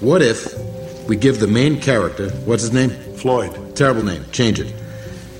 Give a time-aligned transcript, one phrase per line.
[0.00, 0.54] What if
[1.08, 2.90] we give the main character, what's his name?
[3.16, 3.76] Floyd.
[3.76, 4.24] Terrible name.
[4.32, 4.74] Change it.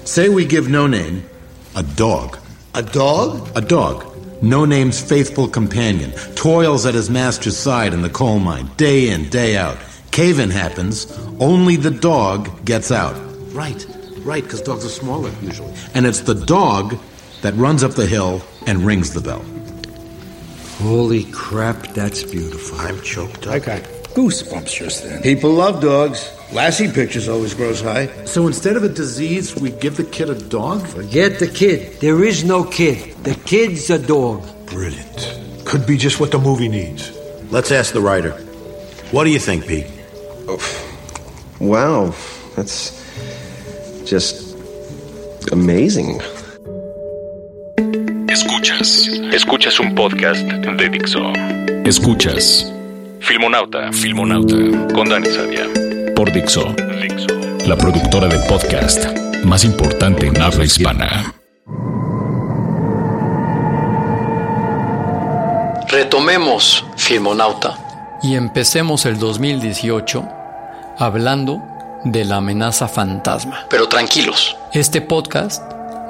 [0.04, 1.28] Say we give no name
[1.74, 2.38] a dog.
[2.74, 3.50] A dog?
[3.56, 4.06] A dog.
[4.42, 6.10] No name's faithful companion.
[6.34, 9.78] Toils at his master's side in the coal mine, day in, day out.
[10.10, 11.06] Cave in happens.
[11.40, 13.14] Only the dog gets out.
[13.52, 13.86] Right,
[14.18, 15.72] right, because dogs are smaller usually.
[15.94, 16.98] And it's the dog
[17.42, 19.44] that runs up the hill and rings the bell.
[20.78, 22.78] Holy crap, that's beautiful.
[22.80, 23.64] I'm choked I up.
[23.64, 25.22] got goosebumps just then.
[25.22, 26.30] People love dogs.
[26.52, 28.08] Lassie pictures always grows high.
[28.24, 30.86] So instead of a disease, we give the kid a dog?
[30.86, 32.00] Forget the kid.
[32.00, 33.14] There is no kid.
[33.24, 34.42] The kid's a dog.
[34.66, 35.38] Brilliant.
[35.64, 37.10] Could be just what the movie needs.
[37.50, 38.32] Let's ask the writer.
[39.12, 39.86] What do you think, Pete?
[41.60, 42.14] Wow,
[42.56, 42.90] that's
[44.04, 44.56] just
[45.52, 46.20] amazing.
[48.28, 49.08] Escuchas.
[49.32, 51.32] Escuchas un podcast de Dixo.
[51.84, 52.81] Escuchas.
[53.32, 53.90] Filmonauta.
[53.92, 54.56] Filmonauta.
[54.92, 55.64] Con Dani Sadia.
[56.14, 56.74] Por Dixo.
[57.00, 57.26] Dixo.
[57.66, 59.06] La productora de podcast
[59.42, 61.32] más importante en habla hispana.
[65.88, 68.18] Retomemos Filmonauta.
[68.22, 70.28] Y empecemos el 2018
[70.98, 71.62] hablando
[72.04, 73.64] de la amenaza fantasma.
[73.70, 74.58] Pero tranquilos.
[74.74, 75.62] Este podcast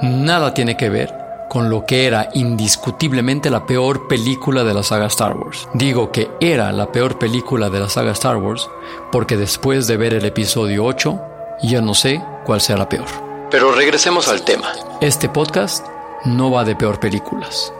[0.02, 1.21] nada tiene que ver
[1.52, 5.68] con lo que era indiscutiblemente la peor película de la saga Star Wars.
[5.74, 8.70] Digo que era la peor película de la saga Star Wars
[9.10, 11.20] porque después de ver el episodio 8
[11.62, 13.04] ya no sé cuál sea la peor.
[13.50, 14.72] Pero regresemos al tema.
[15.02, 15.86] Este podcast
[16.24, 17.70] no va de peor películas.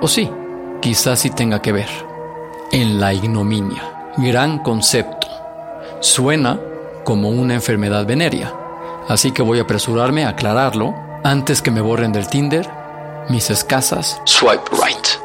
[0.00, 0.28] O sí,
[0.80, 1.90] quizás sí tenga que ver.
[2.72, 4.10] En la ignominia.
[4.16, 5.28] Gran concepto.
[6.00, 6.58] Suena
[7.04, 8.52] como una enfermedad venérea.
[9.06, 12.82] Así que voy a apresurarme a aclararlo antes que me borren del Tinder
[13.28, 15.24] mis escasas Swipe right.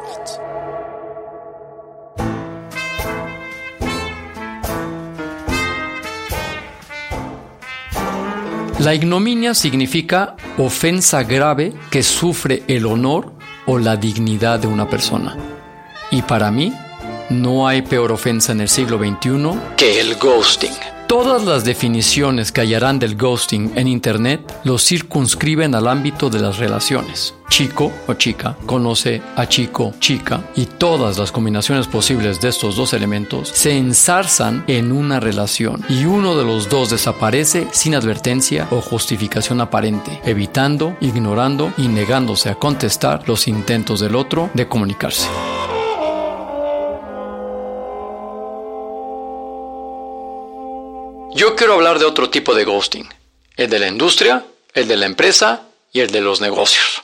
[8.80, 13.30] La ignominia significa ofensa grave que sufre el honor
[13.66, 15.36] o la dignidad de una persona.
[16.10, 16.72] Y para mí,
[17.28, 20.89] no hay peor ofensa en el siglo XXI Que el ghosting.
[21.10, 26.58] Todas las definiciones que hallarán del ghosting en Internet lo circunscriben al ámbito de las
[26.58, 27.34] relaciones.
[27.48, 32.92] Chico o chica conoce a chico, chica y todas las combinaciones posibles de estos dos
[32.92, 38.80] elementos se ensarzan en una relación y uno de los dos desaparece sin advertencia o
[38.80, 45.26] justificación aparente, evitando, ignorando y negándose a contestar los intentos del otro de comunicarse.
[51.40, 53.08] Yo quiero hablar de otro tipo de ghosting.
[53.56, 57.02] El de la industria, el de la empresa y el de los negocios.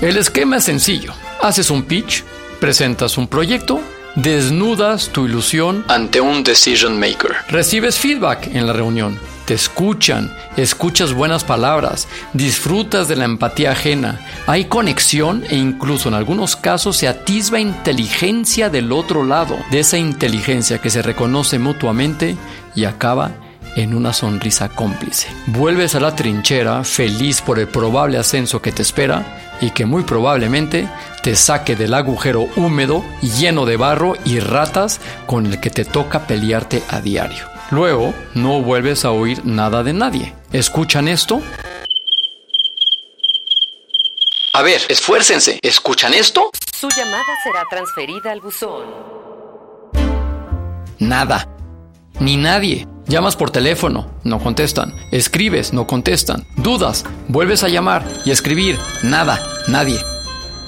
[0.00, 1.12] El esquema es sencillo.
[1.40, 2.24] Haces un pitch,
[2.58, 3.80] presentas un proyecto,
[4.16, 7.36] desnudas tu ilusión, Ante un decision maker.
[7.48, 9.20] recibes feedback en la reunión,
[9.52, 16.14] te escuchan, escuchas buenas palabras, disfrutas de la empatía ajena, hay conexión e incluso en
[16.14, 22.34] algunos casos se atisba inteligencia del otro lado, de esa inteligencia que se reconoce mutuamente
[22.74, 23.32] y acaba
[23.76, 25.28] en una sonrisa cómplice.
[25.48, 30.02] Vuelves a la trinchera feliz por el probable ascenso que te espera y que muy
[30.02, 30.88] probablemente
[31.22, 36.26] te saque del agujero húmedo lleno de barro y ratas con el que te toca
[36.26, 37.51] pelearte a diario.
[37.72, 40.34] Luego, no vuelves a oír nada de nadie.
[40.52, 41.40] ¿Escuchan esto?
[44.52, 45.58] A ver, esfuércense.
[45.62, 46.50] ¿Escuchan esto?
[46.78, 48.84] Su llamada será transferida al buzón.
[50.98, 51.48] Nada.
[52.20, 52.86] Ni nadie.
[53.06, 54.92] Llamas por teléfono, no contestan.
[55.10, 56.46] Escribes, no contestan.
[56.58, 59.98] Dudas, vuelves a llamar y escribir, nada, nadie.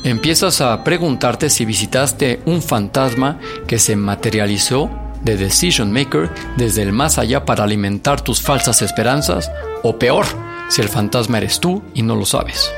[0.05, 6.93] Empiezas a preguntarte si visitaste un fantasma que se materializó de Decision Maker desde el
[6.93, 9.51] más allá para alimentar tus falsas esperanzas,
[9.83, 10.27] o peor,
[10.69, 12.71] si el fantasma eres tú y no lo sabes.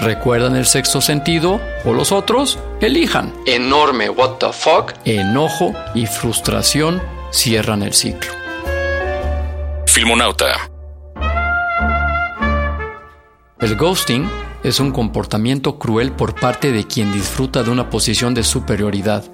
[0.00, 2.58] ¿Recuerdan el sexto sentido o los otros?
[2.80, 3.34] Elijan.
[3.46, 4.94] Enorme what the fuck.
[5.04, 8.32] Enojo y frustración cierran el ciclo.
[9.86, 10.70] Filmonauta.
[13.60, 14.26] El ghosting
[14.62, 19.24] es un comportamiento cruel por parte de quien disfruta de una posición de superioridad,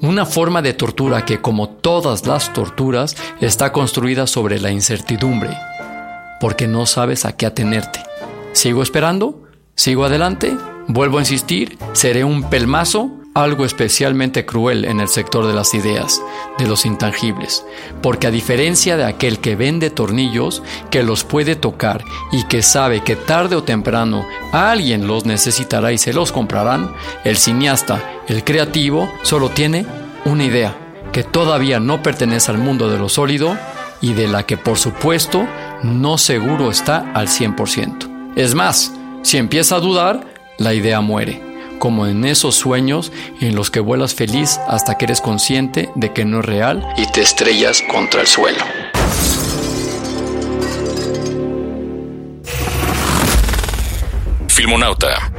[0.00, 5.56] una forma de tortura que, como todas las torturas, está construida sobre la incertidumbre,
[6.40, 8.00] porque no sabes a qué atenerte.
[8.52, 9.42] ¿Sigo esperando?
[9.74, 10.56] ¿Sigo adelante?
[10.86, 11.78] ¿Vuelvo a insistir?
[11.92, 13.23] ¿Seré un pelmazo?
[13.34, 16.22] Algo especialmente cruel en el sector de las ideas,
[16.56, 17.66] de los intangibles,
[18.00, 23.00] porque a diferencia de aquel que vende tornillos, que los puede tocar y que sabe
[23.00, 26.94] que tarde o temprano alguien los necesitará y se los comprarán,
[27.24, 29.84] el cineasta, el creativo, solo tiene
[30.24, 30.76] una idea,
[31.12, 33.58] que todavía no pertenece al mundo de lo sólido
[34.00, 35.44] y de la que por supuesto
[35.82, 38.34] no seguro está al 100%.
[38.36, 38.92] Es más,
[39.22, 40.24] si empieza a dudar,
[40.58, 41.43] la idea muere
[41.78, 46.24] como en esos sueños en los que vuelas feliz hasta que eres consciente de que
[46.24, 48.64] no es real y te estrellas contra el suelo.
[54.48, 55.32] Filmonauta.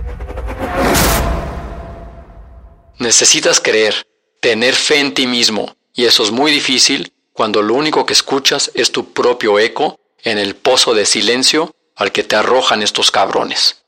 [3.00, 4.06] Necesitas creer,
[4.42, 8.72] tener fe en ti mismo, y eso es muy difícil cuando lo único que escuchas
[8.74, 13.85] es tu propio eco en el pozo de silencio al que te arrojan estos cabrones.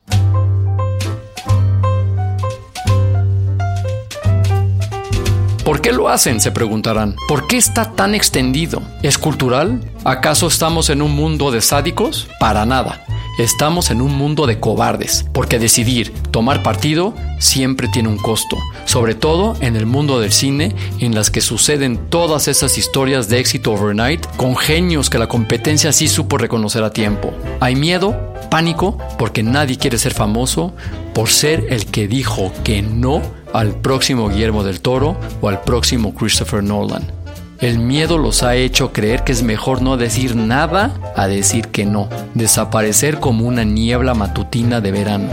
[5.78, 6.40] ¿Por qué lo hacen?
[6.40, 7.14] Se preguntarán.
[7.28, 8.82] ¿Por qué está tan extendido?
[9.04, 9.80] ¿Es cultural?
[10.02, 12.26] ¿Acaso estamos en un mundo de sádicos?
[12.40, 13.04] Para nada.
[13.38, 19.14] Estamos en un mundo de cobardes, porque decidir, tomar partido, siempre tiene un costo, sobre
[19.14, 23.72] todo en el mundo del cine, en las que suceden todas esas historias de éxito
[23.72, 27.32] overnight, con genios que la competencia sí supo reconocer a tiempo.
[27.60, 28.16] Hay miedo,
[28.50, 30.74] pánico, porque nadie quiere ser famoso,
[31.14, 33.22] por ser el que dijo que no
[33.52, 37.18] al próximo Guillermo del Toro o al próximo Christopher Nolan.
[37.60, 41.84] El miedo los ha hecho creer que es mejor no decir nada a decir que
[41.84, 45.28] no, desaparecer como una niebla matutina de verano.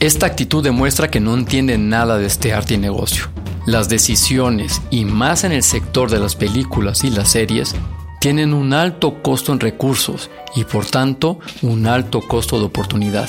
[0.00, 3.26] Esta actitud demuestra que no entienden nada de este arte y negocio.
[3.66, 7.74] Las decisiones, y más en el sector de las películas y las series,
[8.20, 13.28] tienen un alto costo en recursos y por tanto un alto costo de oportunidad.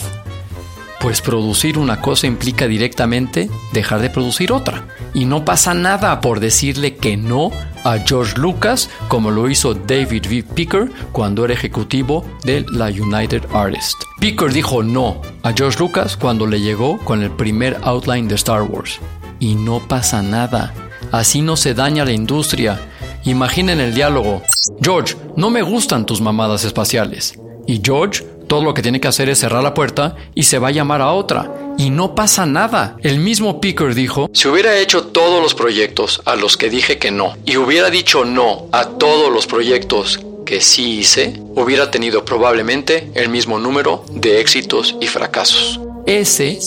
[1.00, 4.88] Pues producir una cosa implica directamente dejar de producir otra.
[5.14, 7.52] Y no pasa nada por decirle que no
[7.84, 10.44] a George Lucas como lo hizo David V.
[10.44, 13.98] Picker cuando era ejecutivo de la United Artists.
[14.20, 18.64] Picker dijo no a George Lucas cuando le llegó con el primer outline de Star
[18.64, 19.00] Wars.
[19.40, 20.74] Y no pasa nada.
[21.12, 22.80] Así no se daña la industria.
[23.26, 24.42] Imaginen el diálogo.
[24.82, 27.38] George, no me gustan tus mamadas espaciales.
[27.68, 30.70] Y George todo lo que tiene que hacer es cerrar la puerta y se va
[30.70, 31.52] a llamar a otra.
[31.78, 32.98] Y no pasa nada.
[33.02, 37.12] El mismo Picker dijo, si hubiera hecho todos los proyectos a los que dije que
[37.12, 43.12] no y hubiera dicho no a todos los proyectos que sí hice, hubiera tenido probablemente
[43.16, 45.80] el mismo número de éxitos y fracasos.
[46.06, 46.60] Ese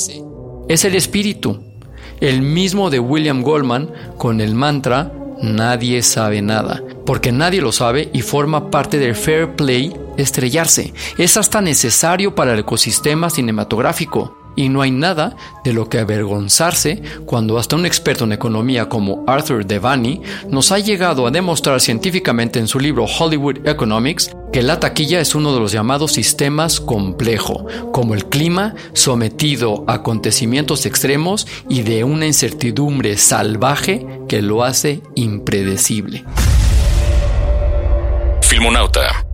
[0.69, 1.61] es el espíritu,
[2.21, 8.09] el mismo de William Goldman con el mantra nadie sabe nada, porque nadie lo sabe
[8.13, 10.93] y forma parte del fair play estrellarse.
[11.17, 14.35] Es hasta necesario para el ecosistema cinematográfico.
[14.57, 19.23] Y no hay nada de lo que avergonzarse cuando hasta un experto en economía como
[19.29, 24.81] Arthur Devani nos ha llegado a demostrar científicamente en su libro Hollywood Economics que la
[24.81, 31.47] taquilla es uno de los llamados sistemas complejo, como el clima sometido a acontecimientos extremos
[31.69, 36.25] y de una incertidumbre salvaje que lo hace impredecible.
[38.43, 39.28] Filmonauta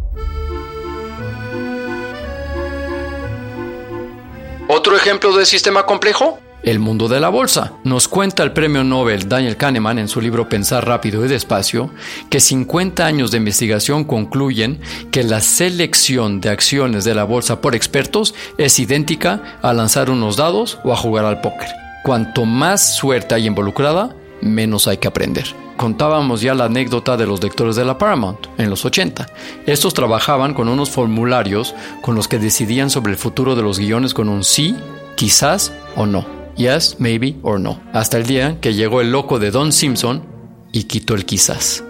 [4.84, 6.38] ¿Otro ejemplo de sistema complejo?
[6.62, 7.72] El mundo de la bolsa.
[7.84, 11.88] Nos cuenta el premio Nobel Daniel Kahneman en su libro Pensar rápido y despacio
[12.28, 17.74] que 50 años de investigación concluyen que la selección de acciones de la bolsa por
[17.74, 21.68] expertos es idéntica a lanzar unos dados o a jugar al póker.
[22.04, 25.46] Cuanto más suerte hay involucrada, menos hay que aprender.
[25.76, 29.26] Contábamos ya la anécdota de los lectores de la Paramount en los 80.
[29.66, 34.14] Estos trabajaban con unos formularios con los que decidían sobre el futuro de los guiones
[34.14, 34.76] con un sí,
[35.16, 36.26] quizás o no.
[36.56, 37.80] Yes, maybe or no.
[37.92, 40.22] Hasta el día que llegó el loco de Don Simpson
[40.70, 41.82] y quitó el quizás.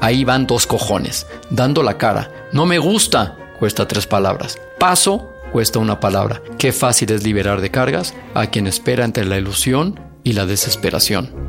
[0.00, 2.48] Ahí van dos cojones, dando la cara.
[2.52, 4.58] No me gusta, cuesta tres palabras.
[4.78, 6.42] Paso, cuesta una palabra.
[6.58, 11.39] Qué fácil es liberar de cargas a quien espera entre la ilusión y la desesperación.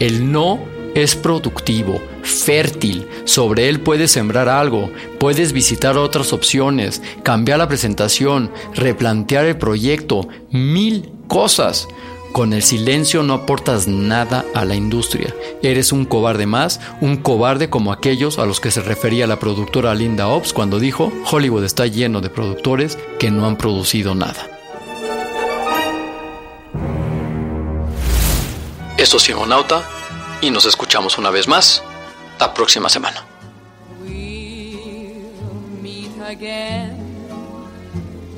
[0.00, 0.58] El no
[0.94, 8.50] es productivo, fértil, sobre él puedes sembrar algo, puedes visitar otras opciones, cambiar la presentación,
[8.74, 11.86] replantear el proyecto, mil cosas.
[12.32, 15.34] Con el silencio no aportas nada a la industria.
[15.62, 19.94] Eres un cobarde más, un cobarde como aquellos a los que se refería la productora
[19.94, 24.59] Linda Ops cuando dijo, Hollywood está lleno de productores que no han producido nada.
[29.00, 29.82] Esto es Filmonauta
[30.42, 31.82] y nos escuchamos una vez más
[32.38, 33.24] la próxima semana.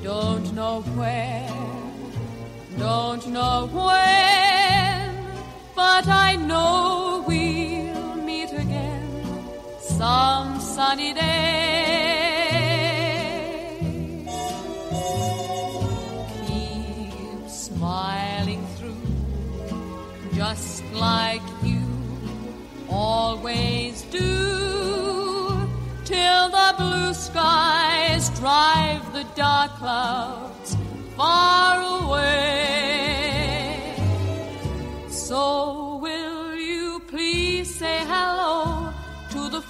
[0.04, 1.48] Don't know where,
[2.78, 5.10] don't know when,
[5.74, 9.02] but I know we'll meet again
[9.80, 11.91] some sunny day.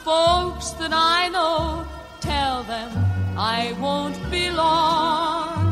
[0.04, 1.86] Folks that I know?
[2.20, 2.90] Tell them
[3.36, 5.62] I won't be long.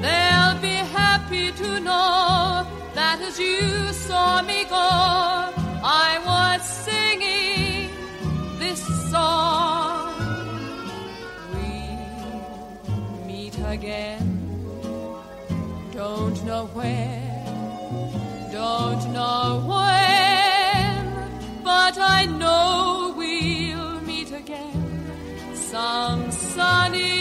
[0.00, 4.88] They'll be happy to know that as you saw me go,
[6.04, 7.90] I was singing
[8.58, 8.80] this
[9.10, 10.14] song.
[11.52, 14.26] We'll meet again.
[15.92, 17.44] Don't know where,
[18.52, 19.97] don't know when,
[25.70, 27.17] some sunny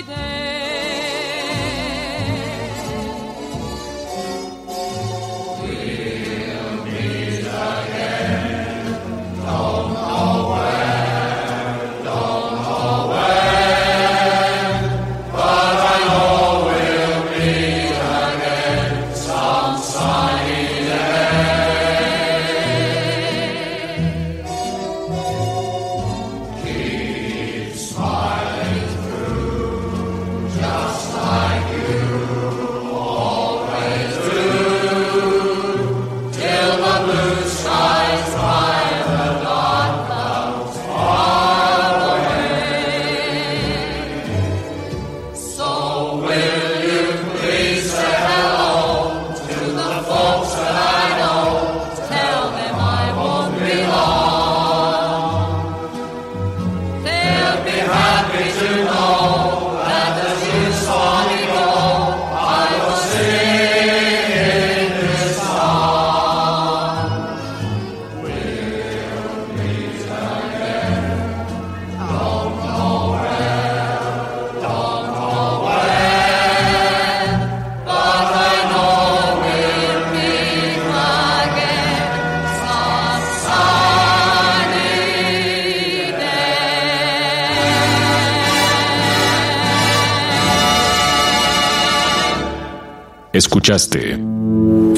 [93.37, 94.15] Escuchaste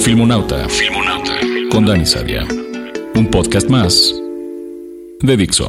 [0.02, 0.66] Filmonauta,
[1.70, 2.48] con Dani Sadia.
[3.14, 4.14] Un podcast más
[5.22, 5.68] de Dixo.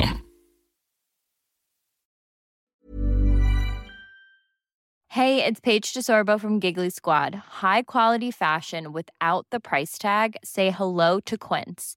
[5.08, 7.34] Hey, it's Paige DeSorbo from Giggly Squad.
[7.60, 10.36] High quality fashion without the price tag.
[10.44, 11.96] Say hello to Quince.